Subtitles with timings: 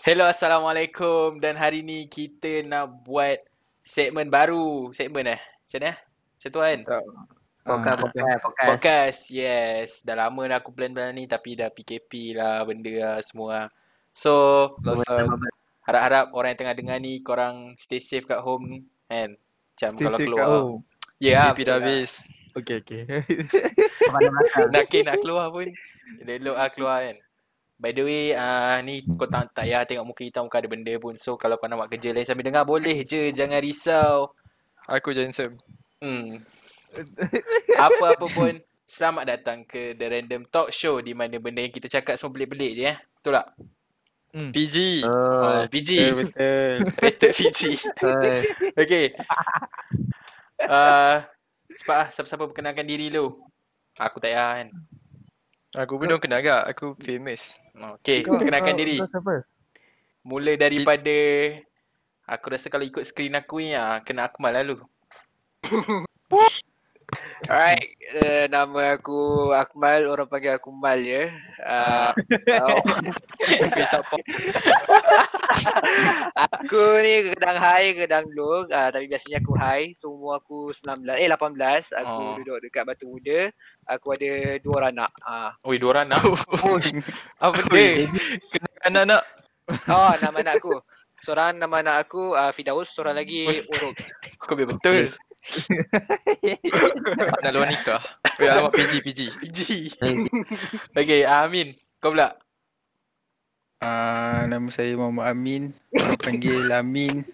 [0.00, 3.36] Hello, Assalamualaikum dan hari ni kita nak buat
[3.84, 4.88] segmen baru.
[4.96, 5.36] Segmen eh?
[5.36, 5.92] Macam mana?
[6.00, 6.78] Macam tu kan?
[7.60, 8.68] Podcast, podcast, podcast.
[8.72, 10.00] Podcast, yes.
[10.00, 13.68] Dah lama dah aku plan-plan ni tapi dah PKP lah benda lah semua.
[14.16, 14.32] So,
[15.84, 19.36] harap-harap orang yang tengah dengar ni korang stay safe kat home kan?
[19.36, 20.40] Macam Stay kalau safe keluar.
[20.40, 20.76] kat home.
[21.20, 22.10] Ya, yeah, PKP dah habis.
[22.56, 23.02] Okay, okay.
[24.72, 25.68] nak ke nak keluar pun
[26.20, 27.16] elok lah keluar kan
[27.82, 30.94] By the way, uh, ni kau tak, tak payah tengok muka kita muka ada benda
[31.02, 31.18] pun.
[31.18, 33.34] So kalau kau nak buat kerja lain sambil dengar boleh je.
[33.34, 34.30] Jangan risau.
[34.86, 35.58] Aku Jensen.
[35.98, 36.42] hmm.
[37.86, 38.52] Apa-apa pun
[38.84, 42.72] Selamat datang ke The Random Talk Show Di mana benda yang kita cakap semua pelik-pelik
[42.76, 42.96] je eh.
[43.16, 43.46] Betul tak?
[44.32, 44.76] PG.
[45.04, 46.76] Uh, PG betul.
[47.00, 47.60] Rated PG
[48.76, 49.06] Okay.
[50.60, 51.24] Uh,
[51.72, 53.32] Cepat lah siapa-siapa perkenalkan diri lu
[53.96, 54.68] Aku tak payah kan
[55.72, 56.62] Aku pun dah kenal agak.
[56.76, 57.56] Aku famous.
[57.96, 59.34] Okay, Kau- perkenalkan kau- diri kau siapa?
[60.22, 61.16] Mula daripada
[62.22, 64.78] Aku rasa kalau ikut skrin aku ni ah, Kena Akmal lalu
[67.50, 71.26] Alright, uh, nama aku Akmal, orang panggil aku Mal je.
[71.58, 72.14] Uh,
[72.62, 72.78] oh,
[76.38, 78.62] aku ni kadang high, kadang low.
[78.70, 79.90] Uh, tapi biasanya aku high.
[79.98, 81.90] So umur aku 19, eh 18.
[81.98, 82.38] Aku Oh.
[82.38, 83.50] duduk dekat Batu Muda.
[83.90, 85.10] Aku ada dua orang anak.
[85.26, 85.50] Uh.
[85.66, 86.22] Oi, dua orang nak
[87.42, 88.06] Apa dia?
[88.54, 89.22] Kena anak-anak.
[89.90, 90.78] Oh, nama anak aku.
[91.26, 93.98] Seorang nama anak aku uh, Fidaus, seorang lagi Uruk.
[94.46, 95.10] Kau biar betul
[97.42, 98.02] Nak luar nikah.
[98.42, 99.20] Oh, alamak PG, PG.
[99.42, 99.58] PG
[100.98, 102.38] Okay, ah, Amin Kau pula
[103.82, 105.74] Ah, nama saya Muhammad Amin.
[105.90, 107.26] Orang panggil Amin.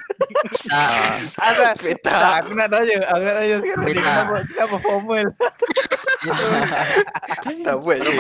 [1.37, 3.05] Asal Peta aku nak tanya.
[3.05, 3.85] Aku nak tanya sekarang.
[3.93, 5.29] Kenapa, kenapa formal?
[7.69, 8.11] Tak buat je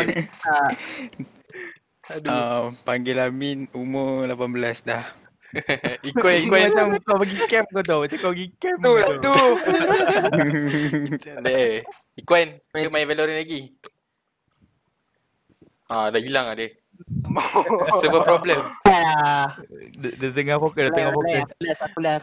[2.12, 3.64] Aduh Ah, panggil Amin.
[3.72, 5.08] Umur 18 dah.
[6.12, 8.00] Ikut, ikut macam kau pergi camp kau tahu.
[8.04, 8.92] Macam kau pergi camp Tu,
[9.24, 9.34] tu.
[11.48, 11.80] Eh,
[12.20, 13.72] Ikuan, dia main Valorant lagi
[15.88, 16.76] Ah, dah hilang lah dia
[18.02, 21.46] Server problem Dia, dia tengah fokus, dia tengah fokus.
[21.62, 22.18] Last aku lah.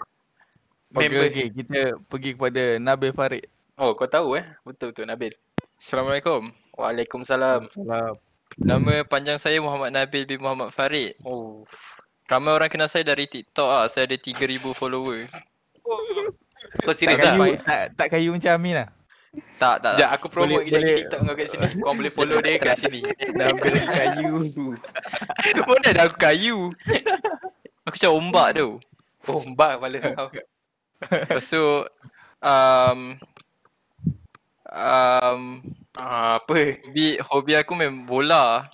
[0.93, 1.47] Okay, Member okay.
[1.49, 1.81] Kita
[2.11, 3.45] pergi kepada Nabil Farid.
[3.79, 5.33] Oh, kau tahu eh Betul-betul Nabil
[5.79, 6.53] Assalamualaikum.
[6.77, 8.13] Waalaikumsalam Salam.
[8.55, 11.17] Nama panjang saya Muhammad Nabil bin Muhammad Farid.
[11.25, 11.65] Oh
[12.25, 13.85] Ramai orang kenal saya dari TikTok ah.
[13.85, 14.41] Saya ada 3000
[14.71, 15.21] follower.
[16.81, 17.37] Kau Tak serius tak?
[17.37, 18.89] kayu, tak, tak kayu macam Amin lah.
[19.59, 19.93] Tak, tak.
[19.95, 21.67] Sekejap, aku promote Boleh- boleh- TikTok kau kat sini.
[21.77, 22.99] Kau boleh follow dia kat sini.
[23.31, 24.33] Nabil kayu.
[25.67, 26.57] Mana ada aku kayu.
[27.85, 28.69] Aku macam ombak tu.
[29.25, 30.27] Oh, mbak kepala kau.
[31.05, 31.63] Lepas tu,
[32.41, 32.99] um,
[34.65, 35.41] um,
[35.95, 36.51] Ah, apa?
[36.83, 38.67] hobi, hobi aku main bola.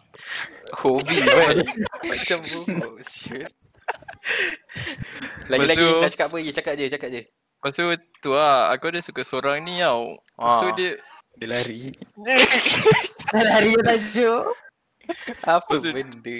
[0.78, 1.58] Hobi kan?
[2.04, 2.40] Macam
[3.02, 3.52] sial.
[5.48, 6.52] Lagi-lagi nak cakap apa lagi?
[6.52, 7.22] Cakap je, cakap je.
[7.28, 7.84] Lepas tu,
[8.20, 8.72] tu lah.
[8.72, 10.16] Aku ada suka seorang ni tau.
[10.16, 10.72] Tu Ah.
[10.74, 10.92] dia,
[11.34, 11.92] Dia lari.
[13.32, 14.44] Hari tajuk.
[15.42, 16.40] Apa Maksud- benda?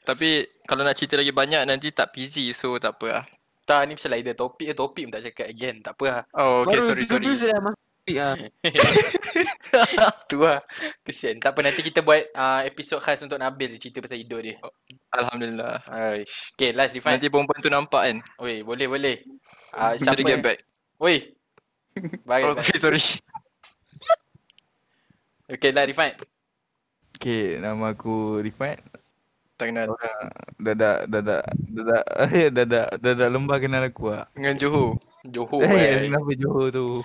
[0.00, 3.24] tapi kalau nak cerita lagi banyak nanti tak PG so tak apa lah.
[3.62, 5.76] Tak, ni macam lain dia topik eh, topik pun tak cakap again.
[5.78, 6.22] Tak apa lah.
[6.32, 7.28] Oh, okay, sorry, sorry.
[7.36, 8.36] sudah masuk topik ah.
[10.30, 10.60] Tu lah.
[11.04, 11.36] Kesian.
[11.44, 14.56] Tak apa, nanti kita buat uh, episod khas untuk Nabil cerita pasal hidup dia.
[15.12, 15.84] Alhamdulillah.
[15.88, 16.56] Aish.
[16.56, 17.20] Okay, last Rifan.
[17.20, 18.16] Nanti perempuan tu nampak kan?
[18.40, 19.16] Oi, boleh, boleh.
[19.76, 20.58] Uh, Bisa dia get back.
[21.04, 21.36] Oi.
[22.24, 22.44] Baik.
[22.48, 23.00] Oh, okay, sorry.
[25.48, 26.16] Okay, lah Rifan.
[27.18, 28.80] Okay, nama aku Rifat.
[29.58, 29.90] Tak kenal.
[30.62, 32.04] Dadak, dadak, dadak,
[32.56, 34.30] dadak, dadak lembah kenal aku lah.
[34.30, 35.02] Dengan Johor.
[35.26, 36.06] Johor Eh, eh.
[36.06, 36.86] kenapa Johor tu?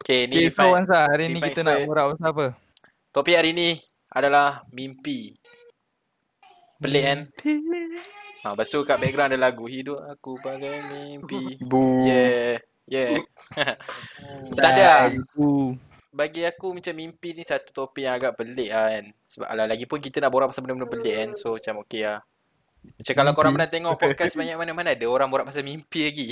[0.00, 0.72] Okay, ni Okay, so.
[0.72, 2.46] Wansa, hari ni kita nak borak pasal apa?
[3.12, 3.76] Topik hari ni
[4.08, 5.36] adalah mimpi.
[6.80, 7.20] Pelik kan?
[8.40, 11.60] Ha, lepas tu kat background ada lagu Hidup aku bagai mimpi.
[11.60, 12.00] Bu.
[12.08, 12.56] Yeah.
[12.88, 13.22] Yeah.
[14.56, 15.00] tak ada lah.
[15.12, 15.76] Aku.
[16.10, 19.04] Bagi aku macam mimpi ni satu topik yang agak pelik lah kan.
[19.30, 21.30] Sebab alah lagi pun kita nak borak pasal benda-benda pelik kan.
[21.38, 22.20] So macam okey lah.
[22.80, 26.28] Macam kalau korang pernah tengok podcast banyak mana-mana ada orang borak pasal mimpi lagi.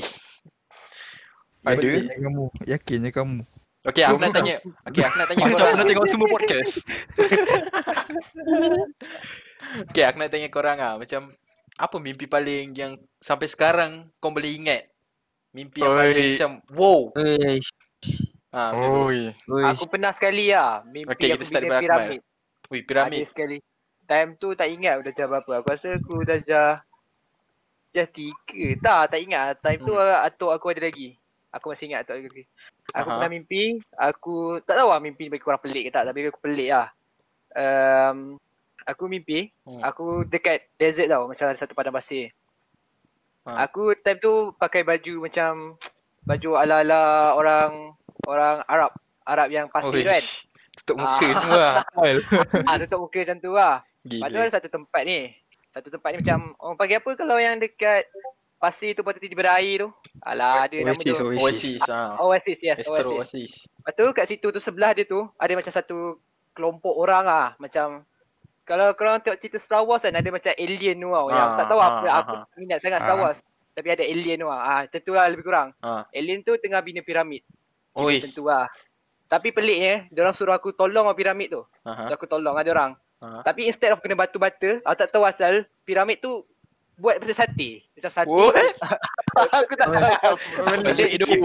[1.63, 2.17] Ada?
[2.17, 2.45] Kamu.
[2.65, 3.45] Yakinnya kamu.
[3.87, 4.57] Okey, aku nak tanya.
[4.91, 5.73] Okey, aku nak tanya korang.
[5.73, 6.75] pernah tengok semua podcast.
[9.89, 10.95] Okey, aku nak tanya korang ah.
[10.99, 11.31] Macam
[11.79, 12.93] apa mimpi paling yang
[13.23, 14.83] sampai sekarang kau boleh ingat?
[15.55, 17.01] Mimpi yang paling macam wow.
[17.17, 17.71] Eish.
[18.59, 18.83] Ha, tu.
[19.07, 19.63] Oi.
[19.71, 21.87] Aku pernah sekali lah mimpi aku kita start bikin daripada Akmal.
[22.03, 22.21] piramid.
[22.69, 23.25] Ui, Ada piramid.
[23.31, 23.57] sekali.
[24.03, 25.51] Time tu tak ingat dah darjah berapa.
[25.55, 26.69] Aku rasa aku darjah
[27.89, 28.67] darjah tiga.
[28.81, 29.49] Tak, tak ingat.
[29.61, 31.15] Time tu atuk aku ada lagi.
[31.49, 32.45] Aku masih ingat atuk aku lagi.
[32.91, 33.15] Aku Aha.
[33.15, 33.63] pernah mimpi,
[33.95, 36.89] aku tak tahu lah mimpi ni bagi korang pelik ke tak, tapi aku pelik lah.
[37.53, 38.41] Um,
[38.83, 39.81] aku mimpi Hmm.
[39.81, 42.33] aku dekat desert tau macam ada satu padang pasir.
[43.45, 43.65] Ha.
[43.65, 45.77] Aku time tu pakai baju macam
[46.29, 47.01] baju ala-ala
[47.33, 47.71] orang
[48.25, 48.93] orang Arab.
[49.25, 50.25] Arab yang pasir tu kan.
[50.75, 51.35] Tutup muka Ah.
[51.35, 51.75] semua lah.
[52.69, 53.75] Ah tutup muka macam tu lah.
[54.05, 54.43] Lepas tu Gila.
[54.43, 55.21] ada satu tempat ni.
[55.69, 58.05] Satu tempat ni macam orang panggil apa kalau yang dekat
[58.59, 59.89] pasir tu tu tiba-tiba air tu.
[60.21, 61.25] Alah ada nama Oasis, tu.
[61.25, 61.43] Oasis.
[61.43, 61.83] Oasis.
[61.89, 62.11] ah.
[62.21, 63.19] Oasis yes Astro Oasis.
[63.19, 63.53] Oasis.
[63.75, 65.99] Lepas tu kat situ tu sebelah dia tu ada macam satu
[66.53, 68.03] kelompok orang ah macam
[68.63, 71.27] kalau korang tengok cerita Star Wars kan ada macam alien tu tau.
[71.27, 72.41] Yang Ah, aku tak tahu ah, apa ah, aku ah.
[72.55, 73.21] minat sangat Star Ah.
[73.23, 73.39] Wars.
[73.79, 74.59] Tapi ada alien tu ah.
[74.59, 75.71] Ah macam tu lah lebih kurang.
[75.79, 76.03] Ah.
[76.11, 77.47] Alien tu tengah bina piramid.
[77.95, 78.19] Oi.
[78.19, 78.67] Macam tu lah.
[79.29, 81.63] Tapi peliknya, dia orang suruh aku tolong piramid tu.
[81.87, 82.11] Aha.
[82.11, 82.93] So aku tolong dengan dia orang.
[83.23, 83.47] Ha.
[83.47, 86.43] Tapi instead of kena batu-bata, aku tak tahu asal piramid tu
[86.97, 87.87] buat macam sate.
[87.95, 88.27] Macam sate.
[88.27, 88.75] What?
[89.63, 90.35] aku tak tahu.
[90.83, 91.39] Pelik tu.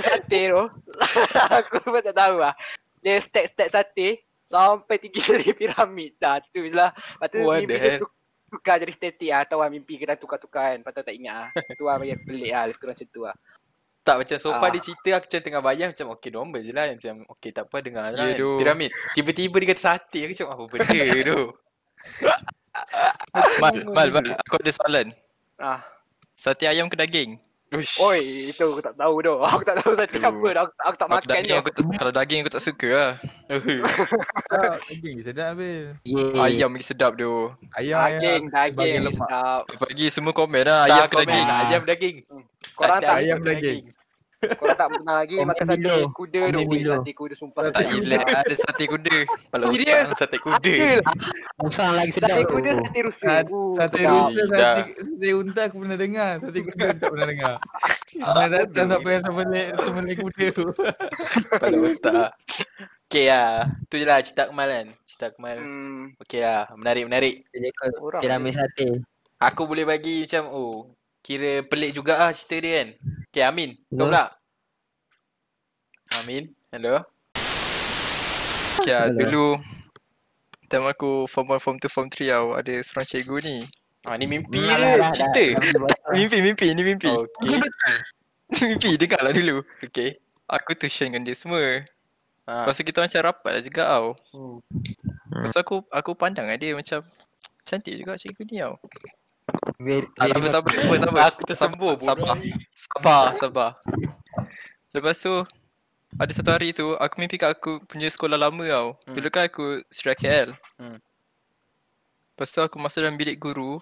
[0.00, 0.62] Sate tu.
[1.56, 2.52] aku pun tak tahu lah.
[3.00, 4.08] Dia stack-stack sate
[4.44, 6.20] sampai tinggi dari piramid.
[6.20, 6.92] Dah tu je lah.
[6.92, 8.00] Lepas tu What mimpi the dia hell?
[8.04, 8.12] tu-
[8.50, 9.42] tukar jadi statik lah.
[9.44, 10.78] Tahu lah mimpi kena tukar-tukar kan.
[10.78, 11.48] Lepas tu tak ingat lah.
[11.70, 12.62] Tu lah yang pelik lah.
[12.66, 13.36] Lebih kurang macam tu lah.
[14.00, 14.72] Tak macam so far Ah.
[14.72, 17.76] dia cerita aku macam tengah bayang macam okay normal je lah macam okay tak apa
[17.78, 18.40] dengar lah Ya, kan.
[18.40, 18.56] doh.
[18.56, 18.90] Piramid.
[19.12, 20.98] Tiba-tiba dia kata sate aku macam apa benda
[21.30, 21.40] tu.
[23.60, 25.06] Mal, Mal, Mal, aku ada soalan.
[25.56, 25.84] Ah.
[26.32, 27.36] Sate ayam ke daging?
[27.70, 28.02] Uish.
[28.02, 29.30] Oi, itu aku tak tahu tu.
[29.46, 30.26] Aku tak tahu sate Aduh.
[30.26, 30.62] apa dah.
[30.66, 33.12] Aku, aku tak Kalau makan daging aku tak, kalau daging aku tak suka lah.
[34.50, 35.54] tak, daging sedap.
[36.02, 36.42] Yeah.
[36.42, 37.54] Ayam lagi sedap tu.
[37.78, 39.02] Ayam Daging, ayam daging.
[39.06, 39.28] lemak.
[39.30, 39.60] Sedap.
[39.86, 41.46] Pagi semua komen lah ayam ke daging.
[41.46, 42.16] Ayam daging.
[42.74, 43.82] Korang Sate tak, ayam daging.
[44.40, 46.60] Korang tak pernah lagi Komen makan sate kuda tu.
[46.64, 46.94] Milo.
[46.96, 47.60] Sate kuda sumpah.
[47.68, 49.16] Tak ilat ada sate kuda.
[49.52, 50.04] Serius?
[50.08, 50.74] hutang sate kuda.
[51.60, 53.32] Musang lagi sedap Sate kuda, sate rusa.
[53.44, 56.32] Uh, Sate rusa, sate, sate unta aku pernah dengar.
[56.40, 57.54] Sate kuda tak pernah dengar.
[58.20, 60.66] Mana datang tak payah sembelih sembelih kuda tu.
[61.52, 62.28] Kepala otak.
[63.10, 63.68] Okay lah.
[63.90, 64.86] Tu je lah cerita Akmal kan.
[65.04, 65.58] Cerita Akmal.
[65.58, 66.70] Hmm, Okay lah.
[66.78, 67.34] Menarik, menarik.
[67.52, 68.22] Dia cakap orang.
[68.22, 68.88] piramid sate.
[69.40, 70.94] Aku boleh bagi macam oh.
[71.20, 72.88] Kira pelik juga lah cerita dia kan.
[73.30, 73.78] Okay Amin.
[73.86, 74.06] Kau Ya.
[74.10, 74.24] pula.
[76.18, 76.50] Amin.
[76.74, 77.06] Hello.
[78.80, 79.18] Okay lah, Hello.
[79.22, 79.46] dulu
[80.66, 83.56] Time aku form 1, form 2, form 3 tau Ada seorang cikgu ni
[84.02, 85.44] Ah ni mimpi ke dah, cerita?
[86.10, 87.60] Mimpi, mimpi, ni mimpi Okay.
[88.66, 90.18] Mimpi, dengar lah dulu Okay.
[90.48, 91.86] Aku tu share dengan dia semua
[92.50, 92.66] Ha.
[92.66, 94.58] Lepas tu kita macam rapat lah juga tau Hmm.
[95.30, 96.98] Lepas tu aku, aku pandang lah dia macam
[97.62, 98.74] Cantik juga cikgu ni tau
[99.80, 102.36] Tak apa, tak apa, tak apa, tak apa Aku tersembur Sabar,
[102.76, 103.70] sabar, sabar
[104.92, 105.32] Lepas tu
[106.14, 109.16] Ada satu hari tu Aku mimpi kat aku punya sekolah lama tau Hmm.
[109.16, 111.00] Dulu kan aku Sri KL Hmm.
[112.36, 113.80] Lepas tu aku masuk dalam bilik guru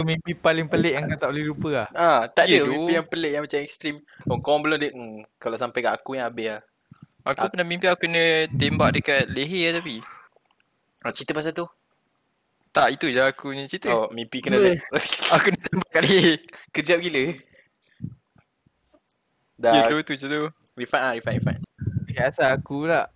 [0.00, 1.88] Mimpi paling pelik yang kau tak boleh lupa lah.
[1.92, 3.96] Ah, tak Ya, ada mimpi yang pelik yang macam ekstrim.
[4.24, 4.90] Oh, kau belum dia.
[4.96, 6.60] Hmm, kalau sampai kat aku yang habis lah.
[7.20, 7.48] Aku Tak.
[7.52, 10.00] pernah mimpi aku kena tembak dekat leher tapi
[11.04, 11.68] Ah, cerita pasal tu.
[12.70, 14.78] Tak, itu je aku punya cerita Oh, mimpi kena Weh.
[15.34, 16.38] Aku kena tembak leher
[16.70, 17.18] Kejap gila.
[17.20, 17.34] Ya
[19.58, 20.40] Dah, tu, tu je tu
[20.72, 21.58] refund ah, refund, refund.
[22.06, 23.10] Dekat asal aku pula.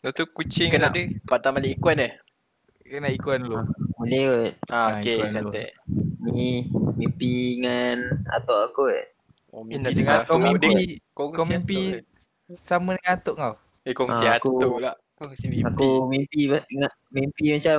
[0.00, 0.88] Lepas tu kucing Kena.
[0.88, 2.12] ada Patah balik ikuan eh?
[2.82, 3.58] Kena ikut dulu.
[3.94, 4.72] Boleh kot.
[4.72, 5.50] Ah, okay, ikuan dulu.
[5.52, 5.68] cantik.
[6.22, 6.64] Ni
[6.96, 7.98] mimpi dengan
[8.30, 9.04] atuk aku kot.
[9.52, 10.46] Oh, mimpi dengan Kau atuk.
[10.48, 11.78] mimpi Dia- Kau kau mimpi
[12.54, 13.54] sama dengan atuk kau.
[13.82, 14.78] Eh, kongsi Ah, atuk
[15.22, 15.30] aku-.
[15.30, 15.64] Kongsi mimpi.
[15.64, 16.40] Aku mimpi
[17.08, 17.78] mimpi macam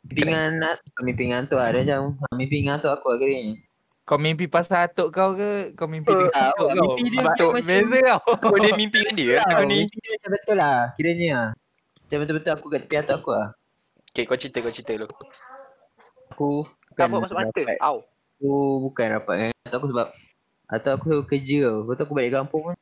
[0.00, 1.68] mimpi dengan at- mimpi dengan atuk lah.
[1.70, 3.54] Dia macam ah, mimpi dengan atuk aku lah kira ni.
[4.02, 6.84] Kau mimpi pasal atuk kau ke kau mimpi Oh, dengan atuk kau?
[6.88, 8.20] mimpi dia Ba- macam- macam- Beza kau.
[8.48, 11.48] Oh dia mimpi dengan dia Aku ni Mimpi dia macam betul lah kiranya lah.
[12.00, 13.48] Macam betul-betul aku kat tepi atuk aku lah.
[14.08, 15.08] Okay, kau cerita, kau cerita dulu.
[16.30, 17.60] Aku bukan apa masuk mata.
[17.78, 17.96] Au.
[18.38, 20.08] Aku bukan rapat dengan atuk aku sebab
[20.66, 21.76] atuk aku kerja tau.
[21.82, 22.74] Lepas tu aku balik kampung pun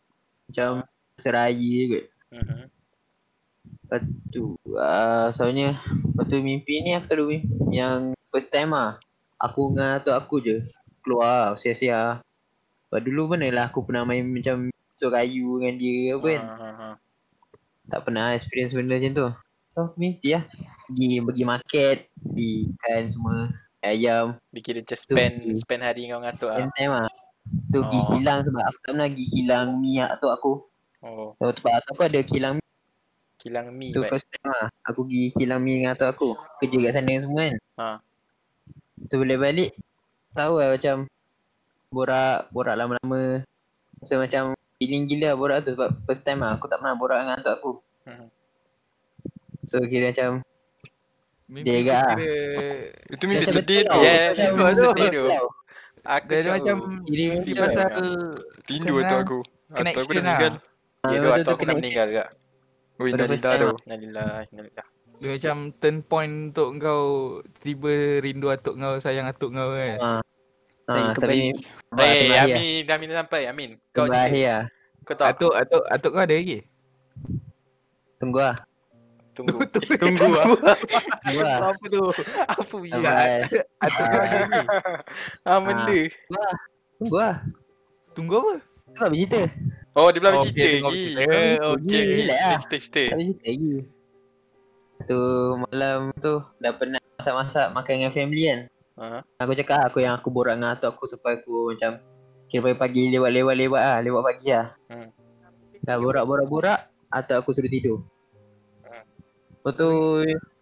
[0.47, 0.71] macam
[1.17, 2.05] seraya kot.
[2.31, 2.63] Mhm.
[3.87, 4.03] Lepas
[4.35, 8.99] tu, uh, soalnya Lepas tu mimpi ni aku selalu mimpi Yang first time lah
[9.39, 10.59] Aku dengan atuk aku je
[11.07, 12.19] Keluar sia-sia.
[12.91, 16.43] Lepas dulu mana lah aku pernah main macam Cok kayu dengan dia apa kan.
[16.43, 16.95] Ah, ah, ah.
[17.87, 19.29] Tak pernah experience benda macam tu.
[19.77, 20.49] So mimpi lah.
[20.89, 23.53] Pergi, pergi market ikan semua.
[23.85, 24.41] Ayam.
[24.51, 25.53] Dia kira macam spend, Tu.
[25.63, 26.65] spend hari dengan atuk lah.
[26.65, 27.09] Spend time lah
[27.71, 28.07] Tu pergi Oh.
[28.17, 30.53] kilang sebab aku tak pernah pergi kilang mi atuk aku.
[31.05, 32.55] Oh, So tempat atuk aku ada kilang
[33.37, 33.93] kilang mi.
[33.93, 34.11] Tu baik.
[34.11, 36.29] first time lah Aku pergi kilang mi dengan atuk aku
[36.59, 37.87] Kerja kat sana semua kan Ha.
[39.07, 39.71] Tu boleh balik
[40.33, 40.97] Tahu lah macam
[41.89, 43.45] Borak Borak lama-lama
[44.01, 47.21] So macam Feeling gila lah borak tu Sebab first time lah Aku tak pernah borak
[47.21, 47.73] dengan atuk aku
[48.07, 48.27] Mhm.
[49.63, 50.41] So kira macam
[51.47, 52.35] Mimpi Dia agak kira
[53.11, 54.05] Itu mimpi macam sedih betul tu.
[54.07, 55.25] Ya, itu sedih tu.
[56.07, 57.89] Aku dia ada macam Kira mimpi macam pasal
[58.65, 59.39] Rindu atuk aku
[59.75, 60.39] Atuk aku dah lah.
[60.39, 60.53] meninggal
[61.05, 62.25] Dia Ah, atau tu aku nak kena meninggal juga.
[62.97, 63.77] Ui, Pada first Nalila time tu.
[63.85, 64.87] Innalillah, innalillah.
[65.17, 67.05] Dia macam turn point untuk kau
[67.61, 69.97] tiba rindu atuk kau, sayang atuk kau kan.
[70.01, 70.21] Ah,
[70.87, 71.41] Saya ah, kembali.
[71.91, 73.41] tapi Eh, akhir Amin, Amin dah sampai.
[73.49, 73.71] Amin.
[73.93, 74.29] Kau cerita.
[74.29, 74.63] lah.
[75.03, 76.59] Kau tak Atuk, atuk, atuk kau ada lagi?
[78.17, 78.57] Tunggu lah.
[79.37, 79.61] tunggu.
[80.01, 80.47] Tunggu ah.
[81.21, 81.59] Tunggu lah.
[81.69, 82.03] Apa tu?
[82.49, 82.97] Apa ya?
[83.81, 84.63] Atuk kau ada lagi?
[85.49, 85.99] Ah, benda.
[86.97, 87.37] Tunggu lah.
[88.13, 88.55] Tunggu apa?
[88.97, 89.41] Tu tak bercerita.
[89.93, 91.97] Oh, dia belum Oh, cerita okay, tengok lagi.
[92.17, 92.57] relax lah.
[92.57, 93.03] Cerita, cerita.
[93.05, 93.75] Tak bercerita lagi.
[94.97, 95.21] Tu
[95.61, 98.61] malam tu dah penat masak-masak makan dengan family kan.
[98.97, 99.21] Ha.
[99.45, 102.01] Aku cakap aku yang aku borak dengan atuk aku supaya aku macam
[102.49, 104.73] kira pagi-pagi lewat-lewat-lewat lah, lewat pagi lah.
[104.89, 105.09] Hmm.
[105.85, 106.81] Dah borak-borak-borak,
[107.13, 108.01] atuk aku suruh tidur.
[108.81, 109.05] Hmm.
[109.61, 109.91] Lepas tu,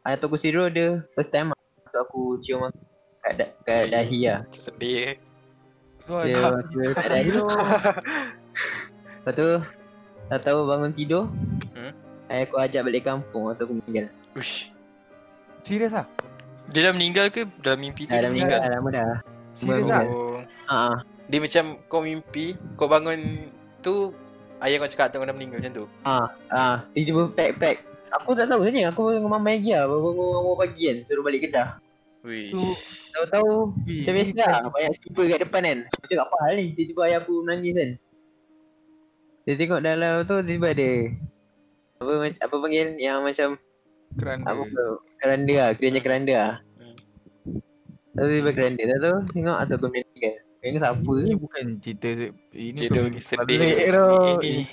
[0.02, 1.58] atuk aku tidur dia first time lah.
[1.86, 2.82] Atuk aku cium aku
[3.22, 4.42] kat, da- kat dahi lah.
[4.50, 5.14] Sedih.
[6.04, 6.60] Dia ada.
[6.68, 7.30] dia kat dahi.
[9.24, 9.48] Lepas tu,
[10.28, 11.24] tak tahu bangun tidur.
[11.72, 11.92] Hmm.
[12.28, 14.12] Ayah aku ajak balik kampung, atuk aku meninggal.
[14.36, 14.68] Uish.
[15.64, 16.04] Serius ah?
[16.72, 17.48] Dia dah meninggal ke?
[17.60, 19.06] Dah mimpi tu Dah, dia dah meninggal, dah lama dah.
[19.56, 20.04] Serius Meninggal.
[20.04, 20.12] ah?
[20.12, 20.38] Oh.
[20.68, 20.96] Ha ah.
[21.24, 22.46] Dia macam kau mimpi,
[22.76, 23.48] kau bangun
[23.80, 24.12] tu
[24.60, 25.84] ayah kau cakap tengok dah meninggal macam tu.
[26.04, 27.76] Ah, ah, tiba-tiba pack-pack.
[28.20, 28.92] Aku tak tahu sebenarnya.
[28.92, 29.88] Aku dengan mama lagi lah.
[29.88, 30.96] Bangun awal pagi kan.
[31.08, 31.80] Suruh balik kedah.
[32.24, 32.64] Tu
[33.12, 34.60] Tahu-tahu Ui, macam biasa lah.
[34.72, 35.78] Banyak skipper kat depan kan.
[35.92, 36.66] Aku cakap apa hal ni?
[36.72, 37.90] Tiba-tiba ayah aku menangis kan.
[39.44, 40.90] Dia tengok dalam tu tiba-tiba ada.
[42.00, 42.88] Apa, apa panggil?
[42.96, 43.48] Yang macam
[44.16, 44.44] keranda.
[44.50, 44.82] apa?
[45.20, 45.70] Keranda lah.
[45.76, 46.54] Kiranya keranda lah.
[46.80, 46.96] Hmm.
[48.16, 48.82] Tahu tiba keranda.
[48.82, 50.34] Tahu tu tengok atau aku meninggal.
[50.64, 51.12] Tengok siapa?
[51.20, 52.08] Ini bukan cerita
[52.56, 53.60] ini Dia dah sedih.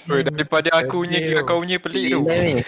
[0.08, 2.24] Oi, daripada aku punya kira kau punya pelik tu.
[2.32, 2.64] Ni.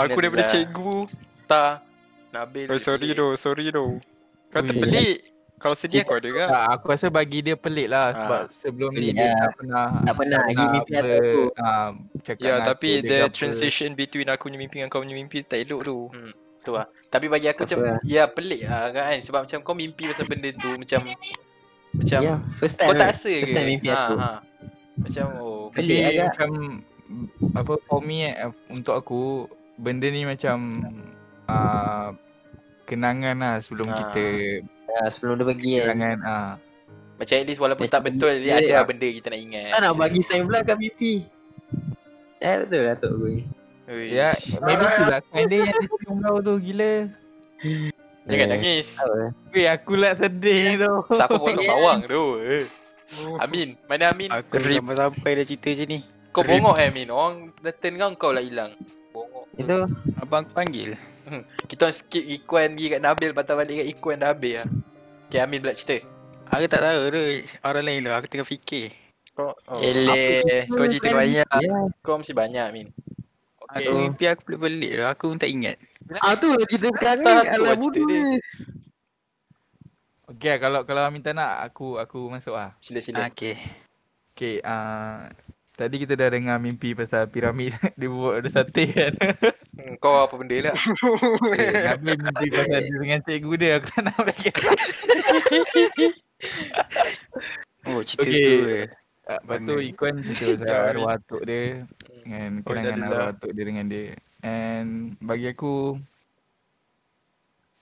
[0.00, 1.12] Aku daripada cikgu.
[1.44, 1.91] Tak.
[2.32, 2.66] Nabil.
[2.66, 4.00] Oh, sorry doh, sorry doh.
[4.48, 5.28] Kau terpelik.
[5.54, 6.42] Kalau sedih aku ada ke?
[6.44, 8.44] Tak, aku rasa bagi dia pelik lah sebab Ah.
[8.50, 9.38] sebelum ni dia lah.
[9.38, 11.42] tak pernah Tak pernah lagi mimpi apa, atuk aku.
[11.62, 11.88] ah,
[12.20, 13.30] cakap Ya, tapi aku the ke apa.
[13.30, 15.98] transition between aku punya mimpi dengan kau punya mimpi tak elok tu.
[16.58, 16.86] Tu lah.
[17.06, 18.02] Tapi bagi aku Tak macam apa.
[18.04, 21.00] ya pelik lah kan sebab macam kau mimpi pasal benda tu macam
[21.94, 22.88] macam Ya, first time.
[22.88, 23.14] kau tak kan.
[23.14, 23.38] rasa ke?
[23.38, 24.14] First time mimpi ha, aku.
[24.16, 24.30] ha.
[24.94, 26.26] Macam oh Pelik Tapi agak.
[26.26, 26.50] macam
[27.54, 28.34] apa for me eh,
[28.66, 29.46] untuk aku
[29.76, 30.56] benda ni macam
[31.52, 32.08] uh,
[32.84, 33.96] kenangan lah sebelum Ah.
[33.98, 34.24] kita
[34.84, 35.84] Ya, sebelum dia pergi kan.
[35.86, 36.50] kenangan ah.
[37.14, 39.68] macam at least walaupun Macam tak betul dia ada benda kita nak ingat.
[39.70, 41.12] Tak nak bagi sign pula kat mimpi.
[42.38, 43.36] Eh betul lah Tok gue.
[43.84, 44.06] Ui.
[44.10, 46.92] Ya, maybe tu lah kind dia yang dia cium kau tu gila.
[48.22, 48.88] Jangan nangis.
[49.48, 50.92] Weh, aku lah sedih tu.
[51.10, 52.24] Siapa potong bawang tu?
[52.38, 52.64] Eh.
[53.38, 53.74] Amin.
[53.84, 54.28] Mana Amin?
[54.28, 55.98] Aku sampai-sampai dah cerita je ni.
[56.30, 57.08] Kau bongok eh Amin.
[57.08, 58.72] Orang dah turn kau kau lah hilang.
[59.56, 59.84] Itu
[60.20, 60.96] Abang aku panggil.
[61.68, 64.68] Kita orang skip Ikuan pergi kat Nabil patah balik kat Ikuan dah habis lah.
[65.28, 66.04] Okay Amin pula cerita.
[66.52, 67.22] Aku tak tahu tu.
[67.64, 68.20] Orang lain lah.
[68.20, 68.92] Aku tengah fikir.
[69.32, 71.48] Kau oh, Eleh, kau cerita banyak.
[71.48, 71.76] ya.
[72.04, 72.88] kau mesti banyak Amin.
[73.72, 73.88] Aku Okay.
[73.88, 75.16] mimpi aku pelik-pelik lah.
[75.16, 75.80] Aku pun tak ingat.
[76.20, 78.20] Ah tu kita sekarang ni tu alam lah cerita bodoh dia.
[78.20, 78.36] ni.
[80.36, 82.76] Okay, kalau kalau Amin tak nak aku aku masuk ah.
[82.84, 83.24] Sila sila.
[83.24, 83.56] Ah, okay.
[84.36, 85.28] Okay, uh,
[85.82, 89.12] tadi kita dah dengar mimpi pasal piramid dia buat ada sate kan.
[89.74, 90.74] Hmm, kau apa benda lah?
[90.78, 94.50] Okay, Nabil mimpi pasal dia dengan cikgu dia aku tak nak bagi.
[97.82, 98.46] Oh, cerita Okay.
[98.46, 98.86] tu eh.
[99.22, 99.74] Uh, lepas tu.
[99.82, 101.82] Ikuan cerita pasal arwah atuk dia
[102.22, 103.10] dengan Oh, kenangan Innalillah.
[103.10, 104.06] arwah atuk dia dengan dia.
[104.42, 105.74] And bagi aku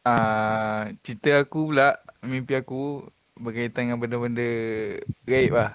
[0.04, 4.48] uh, cerita aku pula mimpi aku berkaitan dengan benda-benda
[5.24, 5.72] gaib lah.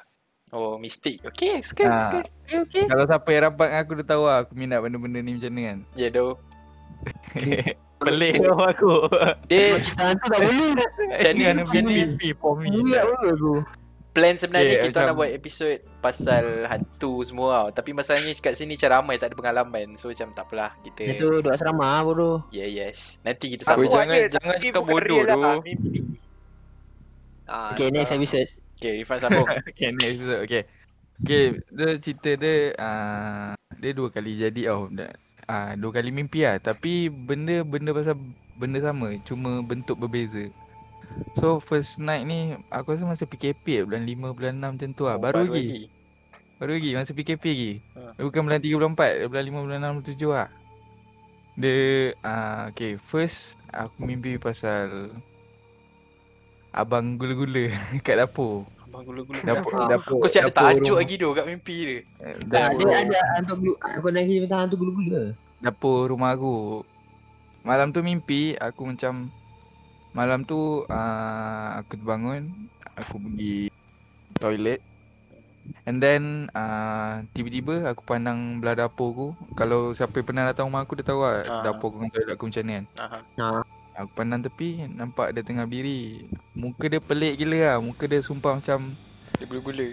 [0.50, 1.26] Oh, mistik.
[1.26, 2.22] Okay, suka, Ah.
[2.46, 2.82] suka.
[2.86, 5.64] Kalau siapa yang rapat dengan aku dia tahu lah aku minat benda-benda ni macam ni
[5.64, 5.80] kan.
[5.94, 6.38] Ya, doh.
[7.98, 8.94] Pelik tau aku.
[9.48, 10.72] Dia Cerita hantu tak boleh.
[10.78, 11.94] Macam ni, Kan macam ni.
[11.98, 12.68] mimpi for me.
[12.68, 13.54] Ingat pun aku.
[14.12, 17.68] plan sebenarnya Okay, kita nak macam- buat episod pasal hantu semua tau.
[17.74, 19.88] Tapi masalahnya kat sini macam ramai tak ada pengalaman.
[19.94, 20.72] So macam tak apalah.
[20.80, 22.48] Kita Itu duduk asrama bodoh.
[22.48, 23.20] Yeah, yes.
[23.22, 23.92] Nanti kita sambung.
[23.92, 25.44] jangan- ada, jangan cakap bodoh lah, tu.
[25.64, 26.00] mimpi.
[27.44, 28.48] Ah, Okay next episode.
[28.76, 29.48] Okay, Rifan sambung.
[29.72, 30.64] Okay next episode okay.
[31.24, 36.60] Okay dia cerita dia uh, Dia dua kali jadi tau uh, Dua kali mimpi lah
[36.60, 38.20] Tapi benda benda pasal
[38.60, 40.52] benda sama Cuma bentuk berbeza
[41.40, 45.16] So first night ni Aku rasa masa PKP Bulan 5 bulan 6 macam tu lah
[45.16, 45.88] Oh, baru, lagi.
[46.60, 48.20] Baru lagi masa PKP lagi Ha.
[48.20, 50.48] Bukan bulan 3 bulan 4 Bulan 5 bulan 6 bulan 7 lah
[51.56, 51.76] Dia
[52.28, 55.16] uh, Okay first Aku mimpi pasal
[56.82, 59.40] Abang gula-gula kat dapur Abang gula-gula.
[59.42, 59.88] Dapur, Ah.
[59.90, 61.98] dapur Kau siap ada dapur tajuk lagi tu kat mimpi dia.
[62.22, 63.74] eh, Tak, Dapur, dia ada hantu gulu.
[63.78, 65.22] Aku nak pergi tentang hantu gulu-gulu.
[65.58, 66.56] dapur rumah aku
[67.62, 69.32] Malam tu mimpi aku macam
[70.12, 72.52] Malam tu uh, aku terbangun
[72.96, 73.68] Aku pergi
[74.36, 74.80] toilet
[75.82, 79.28] And then uh, tiba-tiba aku pandang belah dapur aku.
[79.56, 81.64] Kalau siapa pernah datang rumah aku dia tahu lah Ah.
[81.64, 82.86] dapur aku dengan toilet aku macam ni kan.
[83.02, 83.18] Aha.
[83.96, 86.28] Aku pandang tepi nampak dia tengah berdiri.
[86.52, 87.78] Muka dia pelik gila lah.
[87.80, 88.92] Muka dia sumpah macam
[89.40, 89.88] Dia gula-gula.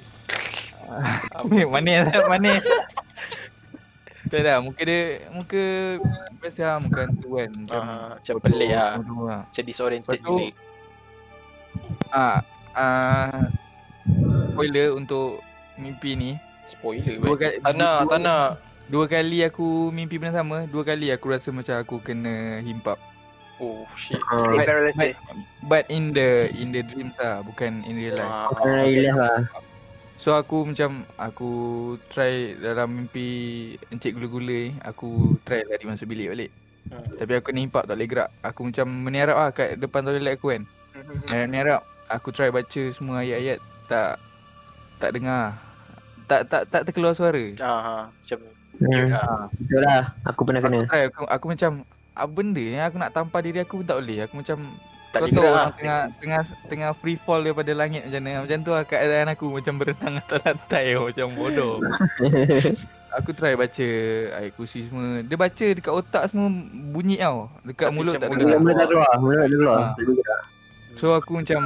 [1.73, 2.65] manis manis.
[4.27, 5.63] Tak dah muka dia muka
[6.43, 7.51] biasa lah muka hantu kan.
[7.55, 8.91] Macam Ah, macam bodoh, pelik lah.
[8.99, 9.41] lah.
[9.47, 10.49] Macam disoriented Lepas tu, gila.
[12.11, 12.39] Ah,
[12.75, 13.41] ah,
[14.51, 15.39] spoiler untuk
[15.79, 16.31] mimpi ni.
[16.67, 18.49] Spoiler Dua kali, Tak nak, dua, tak nak.
[18.91, 22.99] Dua kali aku mimpi benda sama, dua kali aku rasa macam aku kena himpap.
[23.61, 24.21] Oh shit.
[24.31, 24.37] Ha.
[24.49, 25.13] Sleep But, but,
[25.69, 28.31] but in the in the dreams lah, bukan in real life.
[28.31, 29.41] Ah, Kena relax lah.
[30.23, 31.51] So aku macam aku
[32.07, 33.27] try dalam mimpi
[33.91, 36.51] encik gula-gula ni, aku try lari masuk bilik balik.
[36.91, 37.07] Hmm.
[37.19, 38.31] Tapi aku kena himpap tak boleh gerak.
[38.47, 40.63] Aku macam meniarap lah kat depan toilet aku kan.
[41.31, 41.83] Meniarap.
[42.07, 43.59] Aku try baca semua ayat-ayat
[43.91, 44.23] tak
[45.03, 45.59] tak dengar.
[46.31, 47.43] Tak tak tak terkeluar suara.
[47.59, 47.95] Ah, ha.
[48.11, 48.39] macam
[48.83, 49.15] Hmm.
[49.15, 49.47] ah.
[49.59, 50.03] Betul lah.
[50.27, 50.83] Aku pernah kena.
[50.83, 51.71] Aku try aku, aku macam
[52.29, 54.19] benda yang aku nak tampar diri aku pun tak boleh.
[54.29, 54.59] Aku macam
[55.13, 55.71] tak kau tahu orang lah.
[55.77, 56.43] tengah tengah
[56.73, 58.41] tengah free fall daripada langit macam mana.
[58.49, 61.75] Macam tu lah keadaan aku macam berenang atas lantai oh, macam bodoh.
[63.21, 63.89] aku try baca
[64.41, 65.21] ayat kursi semua.
[65.21, 66.49] Dia baca dekat otak semua
[66.97, 67.53] bunyi tau.
[67.61, 68.59] Dekat Tapi mulut tak mulut dengar.
[68.65, 69.13] Mula tak keluar.
[69.21, 69.77] Mula tak keluar.
[69.77, 69.89] Ha.
[70.01, 70.43] Gerak.
[70.97, 71.61] So aku macam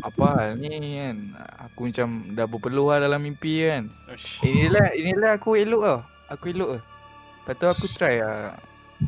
[0.00, 1.16] apa hal ni kan.
[1.68, 3.92] Aku macam dah berpeluh lah dalam mimpi kan.
[4.40, 6.00] Inilah inilah aku elok tau.
[6.32, 6.78] Aku elok ke.
[6.80, 8.56] Lepas tu aku try lah.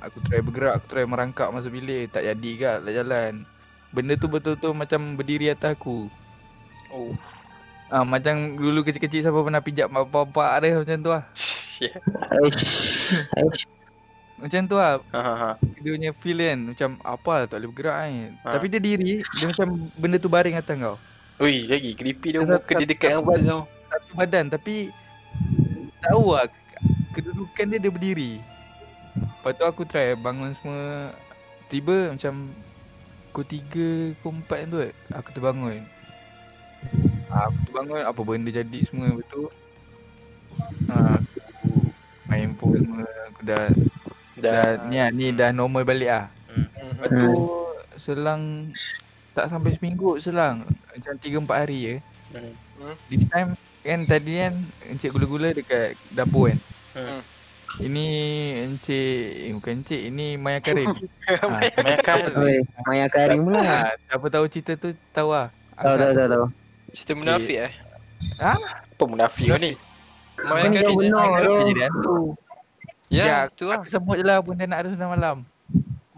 [0.05, 2.13] Aku try bergerak, aku try merangkak masuk bilik.
[2.13, 3.33] Tak jadi kat, tak jalan.
[3.89, 6.13] Benda tu betul-betul macam berdiri atas aku.
[6.93, 7.13] Oh.
[7.89, 11.25] Ah macam dulu kecil-kecil siapa pernah pijak bapak-bapak dia macam tu lah.
[12.37, 13.65] Aish.
[14.37, 15.01] Macam tu lah.
[15.09, 15.51] Ha ha ha.
[15.81, 16.59] Dia punya feel kan.
[16.69, 18.31] Macam apa lah tak boleh bergerak kan.
[18.45, 18.49] Ha.
[18.61, 20.97] Tapi dia diri, dia macam benda tu baring atas kau.
[21.39, 23.63] Ui, lagi creepy dia muka dia dekat dengan wall tau.
[23.89, 24.93] Satu badan tapi
[26.05, 26.45] tahu lah
[27.17, 28.33] kedudukan dia dia berdiri.
[29.23, 31.15] Lepas tu aku try bangun semua
[31.69, 32.51] tiba macam
[33.31, 35.79] pukul 3 pukul 4 tu kan, aku terbangun.
[37.31, 39.47] Ah, aku terbangun apa benda jadi semua betul.
[40.91, 41.93] Ah, aku
[42.27, 43.65] main phone semua aku dah
[44.39, 46.27] dah, ni lah, ni dah normal balik ah.
[46.51, 46.67] Hmm.
[46.99, 47.31] Lepas tu
[47.99, 48.73] selang
[49.39, 51.95] tak sampai seminggu selang macam 3 4 hari je.
[52.35, 52.53] Hmm.
[53.07, 53.55] This time
[53.87, 54.55] kan tadi kan
[54.91, 56.59] encik gula-gula dekat dapur kan.
[56.99, 57.23] Hmm.
[57.79, 58.07] Ini
[58.67, 60.91] encik eh, bukan encik ini Maya Karim.
[61.31, 61.47] ha,
[61.79, 62.19] Makan.
[62.43, 63.63] Oi, Maya Karim pula.
[63.63, 65.55] ha, siapa tahu cerita tu tahu lah.
[65.79, 66.47] Tahu tahu tahu tahu.
[66.91, 67.73] Cerita munafik eh.
[68.43, 69.79] Apa munafik kau ni?
[70.43, 70.95] Maya Karim.
[70.99, 71.83] benar Maya Karim tu.
[71.87, 72.17] hantu.
[73.09, 73.79] Ya, Ya, tu lah.
[73.79, 75.37] Aku sebut je lah pun dia nak ada sudah malam.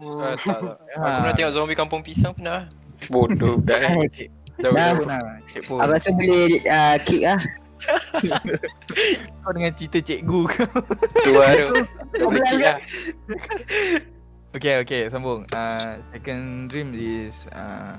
[0.01, 0.77] Ah, tak, tak.
[0.97, 0.97] Ha.
[0.97, 2.73] Aku pernah tengok zombie kampung pisang pernah.
[3.05, 4.01] Bodoh dah.
[4.57, 4.97] Dah.
[5.61, 7.37] Aku rasa boleh uh, kick lah.
[9.41, 10.67] Kau dengan cerita cikgu kau.
[11.21, 11.75] Tu lah tu.
[12.17, 12.77] Dah boleh kick lah.
[14.51, 15.47] Okay okay sambung.
[15.49, 17.95] Uh, second dream is uh,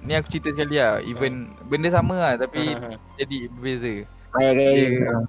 [0.00, 0.98] ni aku cerita sekali lah.
[1.00, 2.74] Even benda sama lah tapi
[3.16, 3.92] jadi berbeza.
[4.32, 4.92] Maya Karim.
[4.96, 5.28] Dia-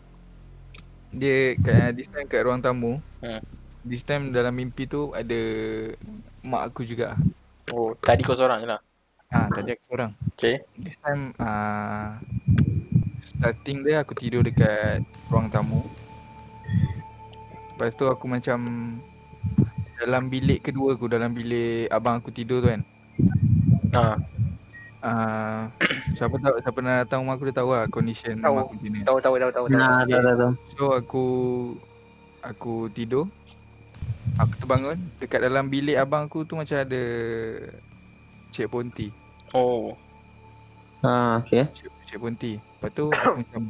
[1.12, 3.04] Dia kat, this time kat ruang tamu.
[3.84, 5.36] This time dalam mimpi tu ada
[6.40, 7.20] mak aku juga.
[7.76, 8.80] Oh, tadi kau seorang je lah.
[9.28, 10.12] Ah, tadi aku seorang.
[10.36, 10.64] Okay.
[10.76, 12.16] This time uh,
[13.42, 15.82] starting dia aku tidur dekat ruang tamu.
[17.74, 18.62] Lepas tu aku macam
[19.98, 22.82] dalam bilik kedua aku dalam bilik abang aku tidur tu kan.
[23.98, 24.14] Ha.
[25.02, 25.62] Uh,
[26.22, 28.54] siapa tahu siapa pernah datang rumah aku dia tahu lah condition Tahu.
[28.54, 29.02] rumah aku macam ni.
[29.02, 29.66] Tahu tahu tahu tahu.
[29.66, 29.82] tahu.
[29.82, 30.52] Nah, tahu tahu tahu.
[30.78, 31.26] So aku
[32.46, 33.26] aku tidur.
[34.38, 37.04] Aku terbangun dekat dalam bilik abang aku tu macam ada
[38.54, 39.10] cik ponti.
[39.58, 39.98] Oh.
[41.02, 41.66] Ha, okay.
[41.74, 42.60] Cik, cik ponti.
[42.60, 43.62] Lepas tu aku macam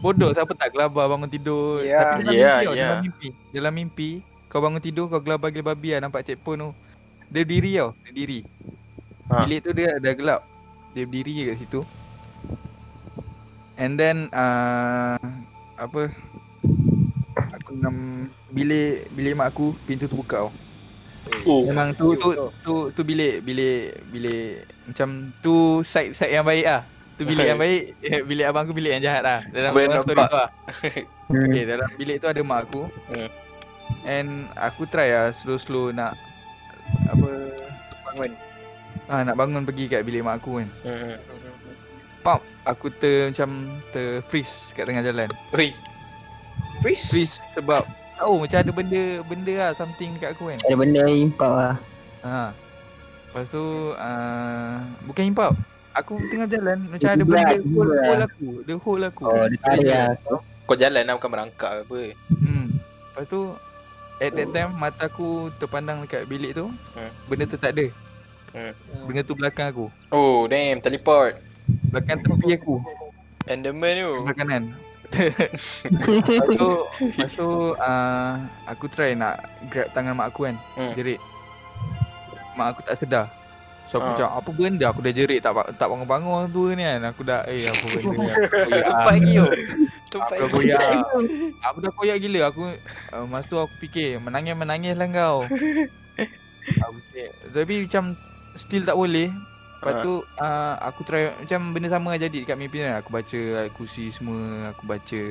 [0.00, 1.84] bodoh siapa tak gelabar bangun tidur.
[1.84, 2.16] Ya.
[2.16, 2.72] Tapi dalam Ya, mimpi ya.
[2.72, 3.28] dalam mimpi.
[3.52, 4.10] Dalam mimpi
[4.48, 6.70] kau bangun tidur kau gelabar gila babi lah nampak cik pon tu.
[7.28, 8.40] Dia diri tau, dia diri.
[9.28, 9.44] Ha.
[9.44, 10.40] Bilik tu dia dah gelap.
[10.96, 11.80] Dia berdiri je kat situ.
[13.76, 15.20] And then uh,
[15.76, 16.08] apa
[17.54, 20.50] aku nam bilik bilik mak aku pintu tu buka tau.
[21.44, 21.68] Oh.
[21.68, 22.32] Memang tu tu
[22.64, 26.82] tu tu bilik bilik bilik macam tu side side yang baik ah.
[27.18, 29.40] Tu bilik yang baik, eh, bilik abang aku bilik yang jahat lah.
[29.50, 30.30] Dalam, Boleh dalam story nampak.
[30.30, 30.50] tu lah.
[31.28, 31.44] Hmm.
[31.52, 32.82] Okay, dalam bilik tu ada mak aku.
[33.12, 33.28] Hmm.
[34.06, 36.16] And aku try lah slow-slow nak
[37.04, 37.28] apa
[38.08, 38.32] Bangun.
[39.08, 40.68] ah nak bangun pergi kat bilik mak aku kan.
[40.86, 41.18] Hmm.
[42.22, 45.28] Pop, aku ter macam ter freeze kat tengah jalan.
[45.52, 45.74] Ui.
[46.80, 47.06] Freeze.
[47.10, 47.82] Freeze sebab
[48.14, 50.58] tahu macam ada benda benda lah something kat aku kan.
[50.64, 51.74] Ada benda impau lah.
[52.22, 52.54] Ha.
[53.28, 55.52] Lepas tu uh, bukan himpap.
[55.98, 58.48] Aku tengah jalan macam ada benda hold, hold aku.
[58.64, 59.22] Dia hold aku.
[59.26, 60.08] Oh, dia tarik lah.
[60.68, 62.00] Kau jalan lah bukan merangkak ke apa.
[62.30, 62.66] Hmm.
[62.78, 63.40] Lepas tu
[64.18, 66.70] at that time mata aku terpandang dekat bilik tu.
[66.94, 67.10] Hmm.
[67.26, 67.86] Benda tu tak ada.
[68.54, 68.72] Hmm.
[69.08, 69.86] Benda tu belakang aku.
[70.12, 70.78] Oh, damn.
[70.80, 71.40] Teleport.
[71.92, 72.80] Belakang tepi aku.
[73.48, 74.12] Enderman tu.
[74.22, 74.64] Sebelah kanan.
[75.08, 76.68] Lepas tu,
[77.00, 77.48] lepas tu
[77.80, 78.32] uh,
[78.68, 79.40] aku try nak
[79.72, 80.56] grab tangan mak aku kan.
[80.76, 80.92] Hmm.
[80.92, 81.16] Jerit.
[82.60, 83.37] Mak aku tak sedar.
[83.88, 84.12] So aku Ah.
[84.12, 87.00] macam apa benda aku dah jerit tak tak bangun-bangun tu ni kan.
[87.08, 88.28] Aku dah eh apa benda ni.
[88.84, 89.34] Tumpat lagi.
[89.34, 89.48] Aku
[90.08, 90.54] Tumpat dah lagi.
[90.54, 90.80] koyak.
[91.68, 92.40] Aku dah koyak gila.
[92.46, 92.62] Aku
[93.10, 95.38] uh, masa tu aku fikir menangis-menangis lah kau.
[96.84, 97.28] aku fikir.
[97.48, 98.04] Tapi macam
[98.54, 99.28] still tak boleh.
[99.78, 100.02] Lepas Ah.
[100.02, 102.98] tu uh, aku try macam benda sama jadi dekat mimpi kan.
[102.98, 104.36] Aku baca ayat kursi semua,
[104.68, 105.22] aku baca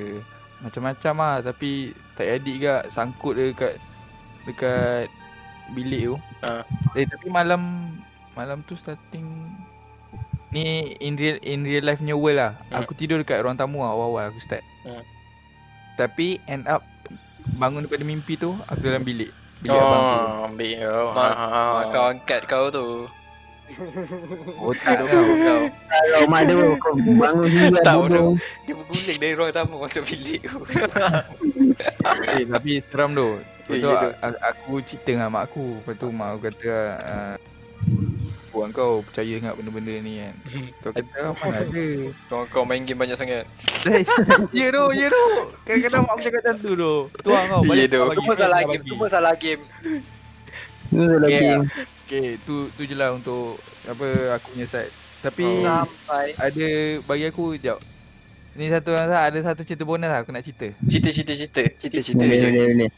[0.57, 3.73] macam-macam lah tapi tak jadi juga sangkut dia dekat
[4.43, 5.05] dekat
[5.69, 6.15] bilik tu.
[6.41, 6.65] Ah.
[6.93, 7.93] Eh tapi malam
[8.37, 9.25] malam tu starting
[10.47, 10.63] ni
[10.97, 12.51] in real in real life punya world lah.
[12.69, 12.79] Hmm.
[12.79, 14.61] Aku tidur dekat ruang tamu lah awal-awal aku start.
[14.85, 15.01] Hmm.
[15.97, 16.85] Tapi end up
[17.57, 19.33] bangun daripada mimpi tu aku dalam bilik.
[19.57, 20.13] Bilik abang tu.
[20.13, 21.05] Oh, ambil kau.
[21.11, 21.83] Mak- Ha, ha, ha.
[21.89, 22.87] kau angkat kau tu.
[24.61, 25.09] Otak kau.
[25.09, 25.61] kau.
[25.67, 26.41] Kalau mak
[26.77, 28.37] kau bangun sini Tak, bodoh.
[28.63, 30.57] Dia berguling dari ruang tamu masuk bilik tu.
[32.29, 33.35] Eh tapi seram tu.
[33.67, 34.09] Lepas Eh, tu ya
[34.47, 35.75] aku cerita dengan mak aku.
[35.77, 36.73] Lepas tu mak aku kata
[37.03, 37.35] uh,
[38.57, 40.33] Buat kau percaya dengan benda-benda ni kan.
[40.81, 41.85] Kau kata mana ada.
[42.25, 43.45] Kau kau main game banyak sangat.
[44.57, 45.23] ya tu, ya tu.
[45.61, 46.93] Kadang-kadang mak aku cakap macam tu tu.
[47.21, 47.61] Tuang kau.
[47.65, 47.97] Ya balik tu.
[48.01, 49.61] kau bagi, Semua kau salah game, semua salah game.
[50.89, 51.37] Ni lagi.
[51.37, 51.61] Yeah.
[52.07, 54.89] Okay, tu tu je lah untuk apa aku punya side.
[55.21, 55.85] Tapi Oh.
[55.85, 56.33] Sampai.
[56.33, 56.67] ada
[57.05, 57.77] bagi aku jap.
[58.57, 60.73] Ni satu ada satu cerita bonus lah aku nak cerita.
[60.81, 61.61] Cerita, cerita, cerita.
[61.77, 62.45] Cerita-cerita Boleh, je.
[62.49, 62.89] boleh, boleh.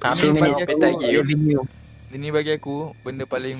[0.00, 0.62] Ha, Ni ambil bagi
[1.18, 1.66] aku.
[2.10, 3.58] Ini bagi aku benda paling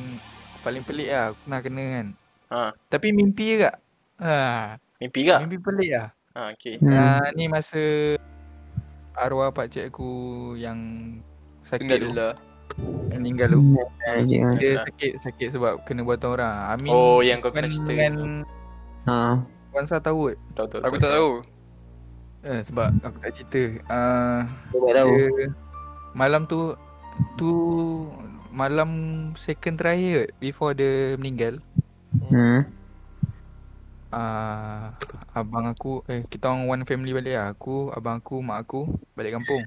[0.61, 2.07] paling pelik lah aku pernah kena kan.
[2.51, 2.61] Ha.
[2.87, 3.77] Tapi mimpi je kak.
[4.19, 4.35] Ha,
[4.99, 5.37] Mimpi ke?
[5.39, 6.09] mimpi pelik lah.
[6.31, 6.75] Ha, okey.
[6.79, 6.93] Hmm.
[6.93, 7.81] Ah, ni masa
[9.15, 10.09] arwah pak cik aku
[10.55, 10.79] yang
[11.63, 12.35] sakit Tinggal dulu lah.
[13.11, 13.61] meninggal tu.
[14.07, 14.37] Aje.
[14.57, 14.85] Dia Ah.
[14.87, 16.55] sakit sakit sebab kena buatan orang.
[16.71, 16.89] Amin.
[16.89, 17.91] Oh, yang kau kena cerita.
[17.91, 18.15] dengan
[19.05, 19.41] Ha.
[19.71, 20.37] Wansa tahu kot.
[20.55, 21.31] Tahu, tahu, Aku tak tahu.
[22.43, 23.63] Eh, sebab aku tak cerita.
[23.87, 25.13] Ah, Kau tak tahu.
[25.13, 25.49] dia
[26.11, 26.75] malam tu
[27.37, 27.51] tu
[28.51, 28.91] malam
[29.39, 31.59] second terakhir kot, before dia meninggal.
[32.31, 32.67] Hmm.
[34.11, 34.99] Ah,
[35.39, 37.55] abang aku eh kita orang one family balik lah.
[37.55, 39.63] Aku, abang aku, mak aku balik kampung.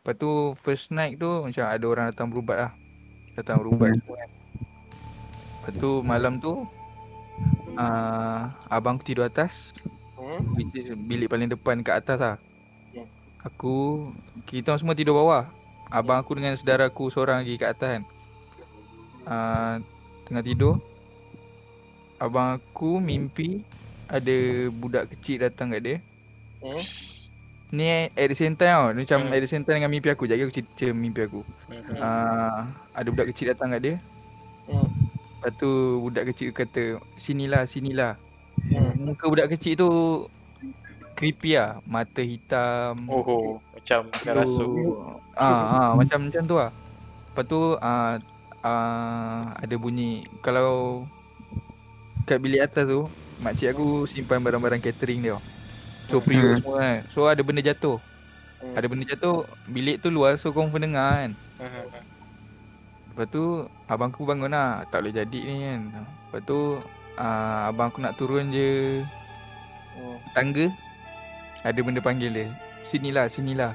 [0.00, 2.72] Lepas tu first night tu macam ada orang datang berubat lah.
[3.36, 4.30] Datang berubat semua kan.
[5.60, 6.64] Lepas tu malam tu
[7.76, 9.76] ah abang aku tidur atas.
[10.16, 10.40] Hmm.
[10.56, 12.36] Which is bilik paling depan kat atas lah.
[12.96, 13.04] Ya.
[13.44, 14.08] Aku
[14.48, 15.44] kita semua tidur bawah.
[15.88, 18.02] Abang aku dengan saudara aku seorang lagi kat atas kan.
[19.24, 19.74] Ah
[20.28, 20.74] tengah tidur.
[22.20, 23.64] Abang aku mimpi
[24.08, 25.96] ada budak kecil datang kat dia.
[26.60, 26.82] Hmm.
[27.72, 28.84] Ni at the same time tau.
[28.92, 29.32] Macam Hmm.
[29.32, 30.28] at the same time dengan mimpi aku.
[30.28, 31.40] Jadi aku cerita mimpi aku.
[31.72, 32.00] Mhm.
[32.00, 33.96] Ah ada budak kecil datang kat dia.
[34.68, 34.88] Hmm.
[35.38, 35.70] Lepas tu
[36.04, 38.12] budak kecil kata sinilah sinilah.
[38.68, 38.92] Hmm.
[39.08, 39.88] Muka budak kecil tu
[41.18, 41.82] creepy lah.
[41.82, 42.94] Mata hitam.
[43.10, 43.46] Oh, oh.
[43.74, 44.94] Macam tu rasuk.
[45.34, 46.70] ah, ah macam macam tu lah.
[46.70, 48.22] Lepas tu ah,
[48.62, 51.02] ah, ada bunyi kalau
[52.22, 53.10] kat bilik atas tu
[53.42, 55.38] makcik aku simpan barang-barang catering dia.
[56.06, 56.58] So periuk Hmm.
[56.62, 56.98] semua kan.
[57.10, 57.98] So ada benda jatuh.
[58.58, 58.74] Hmm.
[58.74, 61.32] Ada benda jatuh, bilik tu luar so confirm dengar kan.
[61.62, 61.84] Mhm.
[63.14, 63.44] Lepas tu
[63.86, 65.80] abang aku bangun lah, tak boleh jadi ni kan.
[66.02, 66.58] Lepas tu
[67.14, 69.02] ah, abang aku nak turun je
[69.98, 70.18] Hmm.
[70.30, 70.70] tangga
[71.68, 72.46] ada benda panggil dia.
[72.82, 73.72] Sinilah, sinilah.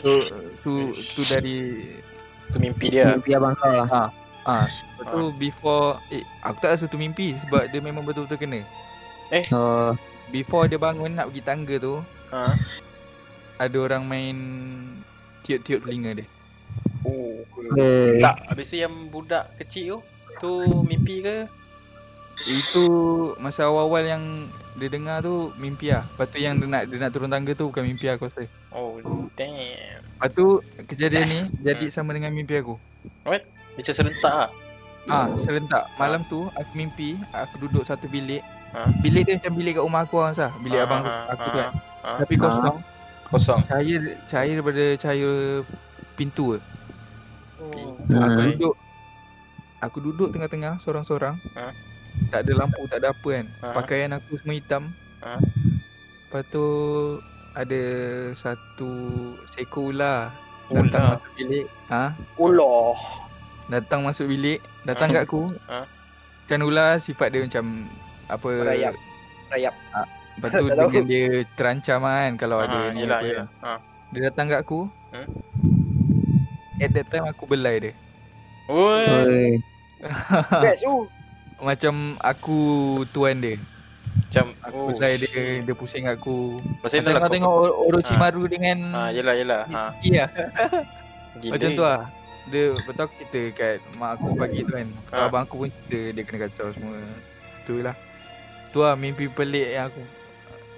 [0.00, 0.26] So
[0.64, 1.84] tu tu dari
[2.52, 3.16] Tu mimpi dia.
[3.16, 4.10] Mimpi abang kau lah.
[4.44, 4.68] ah
[5.00, 8.60] lepas tu before eh aku tak rasa tu mimpi sebab dia memang betul-betul kena.
[9.50, 9.96] Oh.
[10.28, 12.00] Before dia bangun nak pergi tangga tu
[12.34, 12.50] Ha.
[13.62, 14.36] ada orang main
[15.46, 16.26] tiup-tiup telinga dia.
[17.06, 17.46] Oh.
[17.78, 18.18] Eh.
[18.18, 20.02] Tak, habis tu yang budak kecil
[20.42, 21.46] tu, tu mimpi ke?
[22.44, 22.84] Itu
[23.38, 24.24] masa awal-awal yang
[24.74, 26.02] dia dengar tu mimpi lah.
[26.02, 28.44] Lepas tu yang dia nak dia nak turun tangga tu bukan mimpi aku rasa.
[28.74, 28.98] Oh,
[29.38, 30.02] damn.
[30.02, 32.74] Lepas tu kejadian ni jadi sama dengan mimpi aku.
[33.22, 33.46] What?
[33.74, 34.50] Dia macam serentak lah.
[35.04, 35.84] Ah, serentak.
[35.94, 38.40] Malam tu aku mimpi aku duduk satu bilik.
[38.74, 38.90] Ha?
[38.98, 40.50] Bilik dia macam bilik kat rumah aku lah Sah.
[40.58, 41.70] Bilik Ah, abang ah, aku ah, tu kan.
[42.02, 42.18] ah.
[42.18, 42.76] Tapi kosong.
[43.30, 43.60] Kosong.
[43.66, 43.94] Cahaya
[44.26, 45.30] cahaya daripada cahaya
[46.14, 46.58] pintu ke.
[47.62, 47.94] Hmm.
[48.10, 48.50] Aku Hmm.
[48.54, 48.74] duduk
[49.84, 51.36] Aku duduk tengah-tengah seorang-seorang.
[51.60, 51.68] Ha?
[52.28, 53.46] Tak ada lampu, tak ada apa kan.
[53.60, 53.66] Ha?
[53.72, 54.82] Pakaian aku semua hitam.
[55.20, 55.38] Ha?
[55.38, 56.66] Lepas tu
[57.54, 57.82] ada
[58.34, 58.90] satu
[59.48, 60.34] seekor ular
[60.66, 61.14] datang Ular.
[61.14, 61.66] masuk bilik.
[61.86, 62.04] Ha?
[62.34, 62.96] Ulah.
[63.64, 65.46] Datang masuk bilik, datang kat aku.
[65.68, 65.86] Ha?
[66.44, 67.88] kan ular sifat dia macam
[68.28, 68.92] apa Merayap.
[69.48, 69.74] Rayap.
[70.36, 71.24] Lepas tu dengan dia
[71.56, 73.26] terancam kan kalau ada Ha, ni yelah, apa.
[73.26, 73.46] yelah.
[73.62, 73.72] Ha.
[74.12, 74.84] Dia datang kat aku.
[75.08, 75.28] Hmm?
[76.76, 77.92] At that time aku belai dia.
[78.68, 79.04] Oi.
[79.08, 79.46] Oi.
[80.60, 81.08] Best tu.
[81.58, 82.58] Macam aku
[83.08, 83.56] tuan dia.
[84.24, 85.30] Macam Aku oh, belai dia,
[85.62, 86.58] dia pusing aku.
[86.82, 89.62] Macam tu lah kau kau tengok O- Orochimaru dengan Ha, yelah yelah.
[89.68, 89.94] Ha.
[90.00, 90.26] Iya.
[91.40, 91.52] Gila.
[91.54, 92.00] Macam tu lah.
[92.44, 94.86] Dia betul aku cerita kat mak aku pagi tu kan.
[95.08, 95.28] Kalau Ha.
[95.28, 96.98] abang aku pun cerita dia kena kacau semua.
[97.64, 97.94] Tu lah.
[98.68, 100.02] Tu lah mimpi pelik yang aku.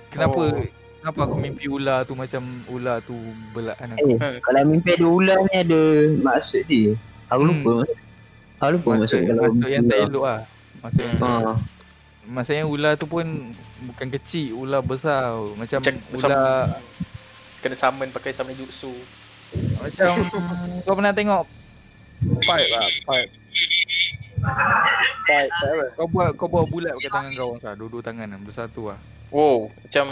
[0.06, 0.64] Kenapa Oh.
[0.98, 3.16] kenapa aku mimpi ular tu macam ular tu
[3.50, 4.06] belaan aku.
[4.06, 4.36] Eh, Hmm.
[4.38, 5.80] kalau mimpi ada ular ni ada
[6.20, 6.92] maksud dia.
[7.26, 7.50] Aku Hmm.
[7.56, 7.74] lupa.
[8.58, 10.40] Aku lupa maksud, Maksud, kalau maksud yang tak elok lah.
[10.86, 11.42] Maksud yang Hmm.
[11.42, 11.54] Ha.
[12.24, 13.22] Maksudnya ular tu pun
[13.84, 15.34] bukan kecil, ular besar.
[15.54, 16.28] Macam Macam besar.
[16.28, 16.78] ular
[17.58, 18.94] Kena summon pakai summon jutsu.
[19.76, 20.10] macam
[20.84, 21.42] kau pernah tengok
[22.40, 23.30] pipe lah, pipe.
[25.24, 25.86] Apa.
[25.94, 28.98] Kau buat kau buat bulat pakai tangan kau kan, dua-dua tangan lah, besar tu lah.
[29.28, 30.06] Wow, macam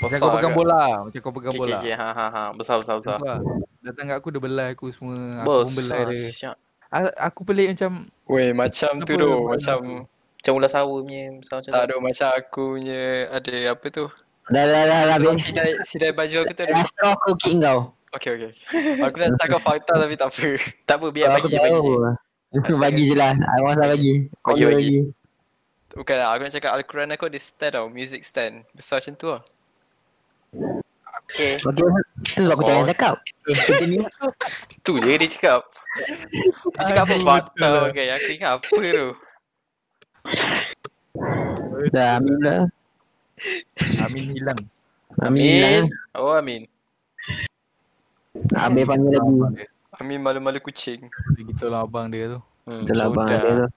[0.00, 0.58] Macam kau pegang ke?
[0.58, 1.76] bola, macam kau pegang Okay, bola.
[1.76, 1.94] okay, okay.
[1.94, 2.42] Ha, ha, ha.
[2.52, 3.18] Besar, besar, besar.
[3.80, 6.30] Datang kat aku dia belai aku semua, aku pun belai Besar, dia.
[6.32, 6.56] syak.
[7.18, 9.78] Aku pelik macam Weh, macam tu malam Macam
[10.42, 11.86] Macam ular sawa punya besar macam tak tu.
[11.86, 14.04] ada macam aku punya ada apa tu.
[14.50, 15.38] Dah dah dah dah habis.
[15.46, 16.74] Sidai, sidai baju aku tu ada.
[16.74, 17.94] Last straw aku kick kau.
[18.12, 18.50] Okay, okay.
[19.06, 20.58] Aku nak cakap fakta tapi tak apa.
[20.84, 21.94] Tak apa, biar Aku bagi, tahu.
[22.52, 22.72] bagi.
[22.76, 23.32] Bagi je lah.
[23.38, 24.14] Aku masa bagi.
[24.42, 24.98] Kau Bagi, boleh bagi.
[25.94, 28.66] Bukan lah, aku nak cakap Al-Quran aku ada stand tau, music stand.
[28.76, 29.42] Besar macam tu lah.
[31.32, 31.56] Okay.
[31.58, 31.80] Okey,
[32.36, 32.68] tu sebab aku Oh.
[32.68, 33.14] jangan cakap.
[33.42, 33.96] Kita ni.
[34.80, 35.60] Tu je dia cakap.
[36.76, 37.88] Dia cakap apa fakta betul.
[37.88, 38.06] okay.
[38.12, 39.06] Aku ingat apa tu.
[41.88, 42.62] Dah, ambil lah.
[44.04, 44.60] Amin hilang.
[45.18, 45.70] Amin lah.
[45.72, 45.84] Amin.
[46.14, 46.62] Oh, Amin.
[48.52, 49.64] Ambil panggil lagi.
[49.96, 51.08] Amin malu-malu kucing.
[51.34, 52.40] Gitu lah abang dia tu.
[52.64, 53.68] Hmm, Itulah abang dia tu.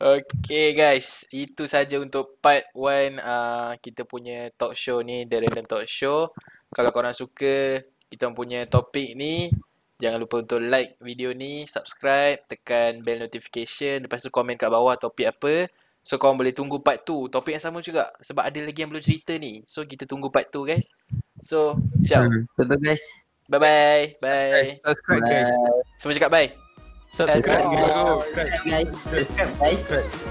[0.00, 5.68] Okay guys, itu saja untuk part 1 uh, kita punya talk show ni, The Random
[5.68, 6.32] Talk Show.
[6.72, 9.52] Kalau korang suka kita punya topik ni,
[10.00, 14.96] jangan lupa untuk like video ni, subscribe, tekan bell notification, lepas tu komen kat bawah
[14.96, 15.68] topik apa.
[16.00, 19.04] So korang boleh tunggu part 2, topik yang sama juga sebab ada lagi yang belum
[19.04, 19.60] cerita ni.
[19.68, 20.96] So kita tunggu part 2 guys.
[21.44, 21.76] So,
[22.08, 22.24] ciao.
[22.24, 22.48] Hmm.
[22.56, 23.04] Betul guys.
[23.52, 24.04] Bye bye.
[24.16, 24.80] Bye.
[24.80, 25.52] subscribe guys.
[26.00, 26.69] Semua cakap bye.
[27.12, 27.66] Subscribe.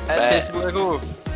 [0.08, 1.29] Facebook